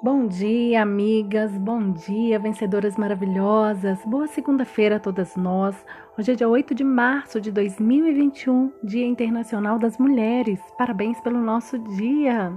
Bom 0.00 0.28
dia, 0.28 0.80
amigas. 0.80 1.50
Bom 1.58 1.90
dia, 1.90 2.38
vencedoras 2.38 2.96
maravilhosas. 2.96 3.98
Boa 4.04 4.28
segunda-feira 4.28 4.94
a 4.94 5.00
todas 5.00 5.34
nós. 5.34 5.74
Hoje 6.16 6.30
é 6.30 6.34
dia 6.36 6.48
8 6.48 6.72
de 6.72 6.84
março 6.84 7.40
de 7.40 7.50
2021, 7.50 8.72
Dia 8.84 9.04
Internacional 9.04 9.76
das 9.76 9.98
Mulheres. 9.98 10.60
Parabéns 10.78 11.20
pelo 11.20 11.40
nosso 11.40 11.76
dia. 11.80 12.52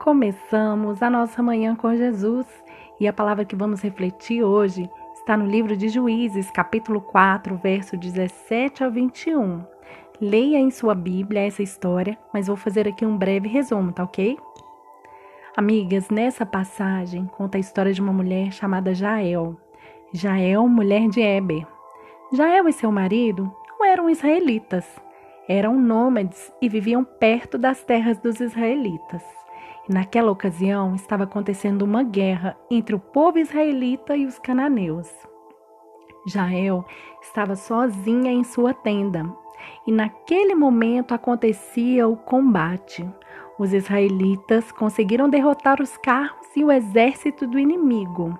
Começamos 0.00 1.00
a 1.00 1.08
nossa 1.08 1.40
manhã 1.40 1.76
com 1.76 1.94
Jesus 1.94 2.46
e 2.98 3.06
a 3.06 3.12
palavra 3.12 3.44
que 3.44 3.54
vamos 3.54 3.80
refletir 3.80 4.42
hoje 4.42 4.90
está 5.14 5.36
no 5.36 5.46
livro 5.46 5.76
de 5.76 5.88
Juízes, 5.88 6.50
capítulo 6.50 7.00
4, 7.00 7.56
verso 7.58 7.96
17 7.96 8.82
ao 8.82 8.90
21. 8.90 9.62
Leia 10.20 10.58
em 10.58 10.72
sua 10.72 10.96
Bíblia 10.96 11.46
essa 11.46 11.62
história, 11.62 12.18
mas 12.34 12.48
vou 12.48 12.56
fazer 12.56 12.88
aqui 12.88 13.06
um 13.06 13.16
breve 13.16 13.46
resumo, 13.46 13.92
tá 13.92 14.02
ok? 14.02 14.36
Amigas, 15.58 16.08
nessa 16.08 16.46
passagem 16.46 17.26
conta 17.36 17.58
a 17.58 17.60
história 17.60 17.92
de 17.92 18.00
uma 18.00 18.12
mulher 18.12 18.52
chamada 18.52 18.94
Jael. 18.94 19.56
Jael, 20.12 20.68
mulher 20.68 21.08
de 21.08 21.20
Eber. 21.20 21.66
Jael 22.32 22.68
e 22.68 22.72
seu 22.72 22.92
marido 22.92 23.52
não 23.68 23.84
eram 23.84 24.08
israelitas, 24.08 24.86
eram 25.48 25.76
nômades 25.76 26.52
e 26.62 26.68
viviam 26.68 27.02
perto 27.02 27.58
das 27.58 27.82
terras 27.82 28.18
dos 28.18 28.38
israelitas. 28.38 29.24
E 29.88 29.92
naquela 29.92 30.30
ocasião 30.30 30.94
estava 30.94 31.24
acontecendo 31.24 31.82
uma 31.82 32.04
guerra 32.04 32.56
entre 32.70 32.94
o 32.94 33.00
povo 33.00 33.40
israelita 33.40 34.16
e 34.16 34.26
os 34.26 34.38
cananeus. 34.38 35.12
Jael 36.28 36.84
estava 37.20 37.56
sozinha 37.56 38.30
em 38.30 38.44
sua 38.44 38.72
tenda 38.72 39.28
e 39.84 39.90
naquele 39.90 40.54
momento 40.54 41.14
acontecia 41.14 42.06
o 42.06 42.16
combate. 42.16 43.04
Os 43.58 43.72
israelitas 43.72 44.70
conseguiram 44.70 45.28
derrotar 45.28 45.82
os 45.82 45.96
carros 45.96 46.46
e 46.54 46.62
o 46.62 46.70
exército 46.70 47.44
do 47.44 47.58
inimigo. 47.58 48.38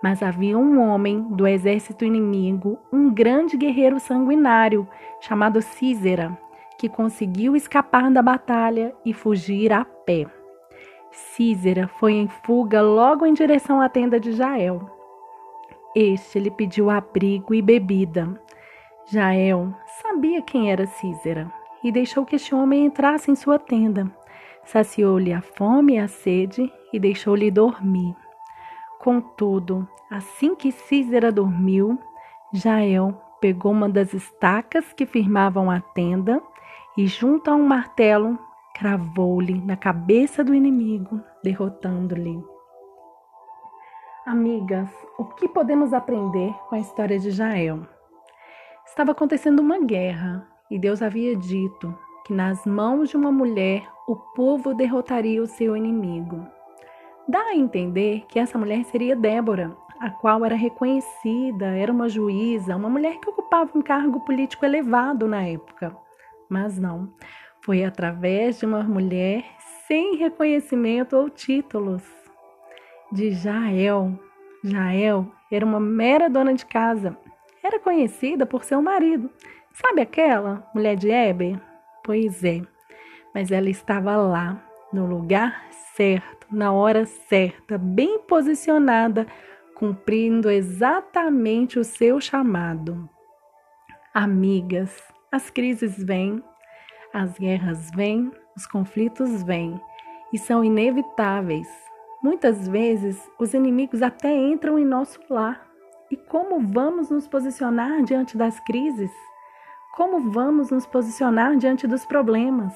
Mas 0.00 0.22
havia 0.22 0.56
um 0.56 0.80
homem 0.80 1.20
do 1.30 1.46
exército 1.48 2.04
inimigo, 2.04 2.78
um 2.92 3.12
grande 3.12 3.56
guerreiro 3.56 3.98
sanguinário, 3.98 4.86
chamado 5.20 5.60
Císera, 5.60 6.38
que 6.78 6.88
conseguiu 6.88 7.56
escapar 7.56 8.08
da 8.10 8.22
batalha 8.22 8.94
e 9.04 9.12
fugir 9.12 9.72
a 9.72 9.84
pé. 9.84 10.26
Císera 11.10 11.88
foi 11.88 12.12
em 12.12 12.28
fuga 12.28 12.80
logo 12.80 13.26
em 13.26 13.34
direção 13.34 13.80
à 13.80 13.88
tenda 13.88 14.18
de 14.18 14.32
Jael. 14.32 14.88
Este 15.94 16.38
lhe 16.38 16.50
pediu 16.50 16.88
abrigo 16.88 17.52
e 17.52 17.60
bebida. 17.60 18.40
Jael 19.06 19.74
sabia 20.00 20.40
quem 20.40 20.70
era 20.70 20.86
Císera 20.86 21.52
e 21.82 21.90
deixou 21.90 22.24
que 22.24 22.36
este 22.36 22.54
homem 22.54 22.86
entrasse 22.86 23.30
em 23.30 23.34
sua 23.34 23.58
tenda 23.58 24.10
saciou-lhe 24.64 25.32
a 25.32 25.40
fome 25.40 25.94
e 25.94 25.98
a 25.98 26.08
sede 26.08 26.72
e 26.92 26.98
deixou-lhe 26.98 27.50
dormir. 27.50 28.14
Contudo, 29.00 29.88
assim 30.10 30.54
que 30.54 30.70
Císera 30.70 31.32
dormiu, 31.32 31.98
Jael 32.52 33.20
pegou 33.40 33.72
uma 33.72 33.88
das 33.88 34.14
estacas 34.14 34.92
que 34.92 35.04
firmavam 35.04 35.70
a 35.70 35.80
tenda 35.80 36.40
e, 36.96 37.06
junto 37.06 37.50
a 37.50 37.54
um 37.54 37.66
martelo, 37.66 38.38
cravou-lhe 38.74 39.60
na 39.60 39.76
cabeça 39.76 40.44
do 40.44 40.54
inimigo, 40.54 41.20
derrotando-lhe. 41.42 42.42
Amigas, 44.24 44.88
o 45.18 45.24
que 45.24 45.48
podemos 45.48 45.92
aprender 45.92 46.54
com 46.68 46.76
a 46.76 46.78
história 46.78 47.18
de 47.18 47.32
Jael? 47.32 47.80
Estava 48.86 49.10
acontecendo 49.10 49.60
uma 49.60 49.80
guerra 49.80 50.46
e 50.70 50.78
Deus 50.78 51.02
havia 51.02 51.36
dito 51.36 51.92
que 52.24 52.32
nas 52.32 52.64
mãos 52.64 53.10
de 53.10 53.16
uma 53.16 53.32
mulher 53.32 53.88
o 54.06 54.16
povo 54.16 54.74
derrotaria 54.74 55.42
o 55.42 55.46
seu 55.46 55.76
inimigo. 55.76 56.46
Dá 57.28 57.40
a 57.40 57.56
entender 57.56 58.24
que 58.28 58.38
essa 58.38 58.58
mulher 58.58 58.84
seria 58.84 59.14
Débora, 59.14 59.76
a 60.00 60.10
qual 60.10 60.44
era 60.44 60.56
reconhecida, 60.56 61.66
era 61.66 61.92
uma 61.92 62.08
juíza, 62.08 62.76
uma 62.76 62.90
mulher 62.90 63.18
que 63.20 63.30
ocupava 63.30 63.70
um 63.74 63.82
cargo 63.82 64.20
político 64.20 64.64
elevado 64.64 65.28
na 65.28 65.42
época. 65.44 65.96
Mas 66.48 66.78
não, 66.78 67.12
foi 67.60 67.84
através 67.84 68.58
de 68.58 68.66
uma 68.66 68.82
mulher 68.82 69.44
sem 69.86 70.16
reconhecimento 70.16 71.16
ou 71.16 71.30
títulos. 71.30 72.02
De 73.12 73.30
Jael. 73.30 74.18
Jael 74.64 75.26
era 75.50 75.64
uma 75.64 75.78
mera 75.78 76.28
dona 76.28 76.54
de 76.54 76.66
casa. 76.66 77.16
Era 77.62 77.78
conhecida 77.78 78.44
por 78.44 78.64
seu 78.64 78.82
marido. 78.82 79.30
Sabe 79.72 80.00
aquela 80.00 80.68
mulher 80.74 80.96
de 80.96 81.10
Eber? 81.10 81.71
Pois 82.04 82.42
é, 82.42 82.62
mas 83.34 83.50
ela 83.50 83.70
estava 83.70 84.16
lá, 84.16 84.62
no 84.92 85.06
lugar 85.06 85.68
certo, 85.94 86.46
na 86.50 86.72
hora 86.72 87.06
certa, 87.06 87.78
bem 87.78 88.18
posicionada, 88.20 89.26
cumprindo 89.74 90.50
exatamente 90.50 91.78
o 91.78 91.84
seu 91.84 92.20
chamado. 92.20 93.08
Amigas, 94.14 95.02
as 95.30 95.48
crises 95.50 96.02
vêm, 96.02 96.42
as 97.12 97.38
guerras 97.38 97.90
vêm, 97.94 98.30
os 98.56 98.66
conflitos 98.66 99.42
vêm 99.42 99.80
e 100.32 100.38
são 100.38 100.64
inevitáveis. 100.64 101.68
Muitas 102.22 102.68
vezes 102.68 103.18
os 103.38 103.54
inimigos 103.54 104.02
até 104.02 104.34
entram 104.34 104.78
em 104.78 104.84
nosso 104.84 105.20
lar. 105.30 105.66
E 106.10 106.16
como 106.16 106.60
vamos 106.60 107.10
nos 107.10 107.26
posicionar 107.26 108.02
diante 108.02 108.36
das 108.36 108.60
crises? 108.60 109.10
Como 109.92 110.30
vamos 110.30 110.70
nos 110.70 110.86
posicionar 110.86 111.54
diante 111.58 111.86
dos 111.86 112.06
problemas? 112.06 112.72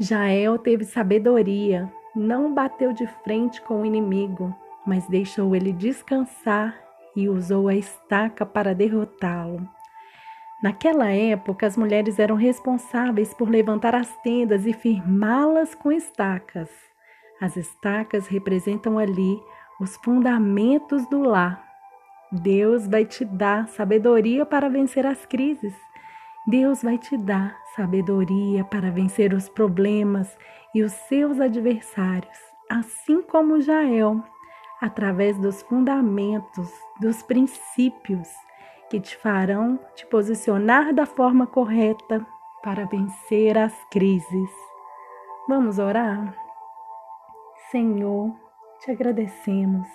Jael 0.00 0.56
teve 0.56 0.82
sabedoria, 0.82 1.92
não 2.16 2.54
bateu 2.54 2.94
de 2.94 3.06
frente 3.06 3.60
com 3.60 3.82
o 3.82 3.84
inimigo, 3.84 4.56
mas 4.86 5.06
deixou 5.06 5.54
ele 5.54 5.70
descansar 5.70 6.74
e 7.14 7.28
usou 7.28 7.68
a 7.68 7.74
estaca 7.74 8.46
para 8.46 8.74
derrotá-lo. 8.74 9.68
Naquela 10.62 11.10
época, 11.10 11.66
as 11.66 11.76
mulheres 11.76 12.18
eram 12.18 12.36
responsáveis 12.36 13.34
por 13.34 13.50
levantar 13.50 13.94
as 13.94 14.16
tendas 14.22 14.64
e 14.64 14.72
firmá-las 14.72 15.74
com 15.74 15.92
estacas. 15.92 16.70
As 17.38 17.54
estacas 17.54 18.28
representam 18.28 18.98
ali 18.98 19.38
os 19.78 19.94
fundamentos 19.98 21.06
do 21.10 21.20
lar. 21.20 21.62
Deus 22.32 22.88
vai 22.88 23.04
te 23.04 23.26
dar 23.26 23.68
sabedoria 23.68 24.46
para 24.46 24.70
vencer 24.70 25.04
as 25.04 25.26
crises. 25.26 25.74
Deus 26.46 26.82
vai 26.82 26.98
te 26.98 27.16
dar 27.16 27.58
sabedoria 27.74 28.64
para 28.64 28.90
vencer 28.90 29.32
os 29.32 29.48
problemas 29.48 30.36
e 30.74 30.82
os 30.82 30.92
seus 30.92 31.40
adversários, 31.40 32.38
assim 32.70 33.22
como 33.22 33.62
Jael, 33.62 34.22
através 34.78 35.38
dos 35.38 35.62
fundamentos, 35.62 36.70
dos 37.00 37.22
princípios 37.22 38.28
que 38.90 39.00
te 39.00 39.16
farão 39.16 39.80
te 39.94 40.06
posicionar 40.06 40.92
da 40.92 41.06
forma 41.06 41.46
correta 41.46 42.26
para 42.62 42.84
vencer 42.84 43.56
as 43.56 43.74
crises. 43.90 44.50
Vamos 45.48 45.78
orar? 45.78 46.36
Senhor, 47.70 48.34
te 48.80 48.90
agradecemos. 48.90 49.88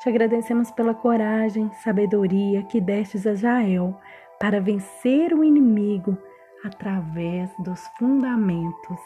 Te 0.00 0.10
agradecemos 0.10 0.70
pela 0.70 0.94
coragem, 0.94 1.72
sabedoria 1.82 2.62
que 2.62 2.80
destes 2.80 3.26
a 3.26 3.34
Jael 3.34 3.98
para 4.38 4.60
vencer 4.60 5.32
o 5.34 5.42
inimigo 5.42 6.16
através 6.64 7.50
dos 7.58 7.80
fundamentos. 7.98 9.00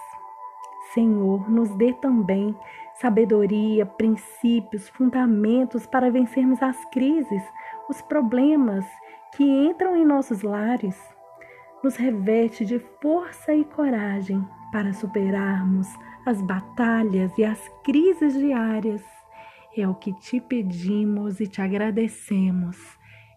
Senhor, 0.92 1.50
nos 1.50 1.70
dê 1.76 1.92
também 1.94 2.56
sabedoria, 3.00 3.86
princípios, 3.86 4.88
fundamentos 4.90 5.86
para 5.86 6.10
vencermos 6.10 6.62
as 6.62 6.84
crises, 6.86 7.42
os 7.88 8.02
problemas 8.02 8.84
que 9.34 9.42
entram 9.42 9.96
em 9.96 10.04
nossos 10.04 10.42
lares. 10.42 10.98
Nos 11.82 11.96
reveste 11.96 12.64
de 12.64 12.78
força 13.00 13.54
e 13.54 13.64
coragem 13.64 14.46
para 14.70 14.92
superarmos 14.92 15.88
as 16.26 16.40
batalhas 16.42 17.36
e 17.38 17.44
as 17.44 17.60
crises 17.82 18.34
diárias. 18.34 19.02
É 19.76 19.88
o 19.88 19.94
que 19.94 20.12
te 20.12 20.40
pedimos 20.40 21.40
e 21.40 21.46
te 21.46 21.62
agradecemos 21.62 23.01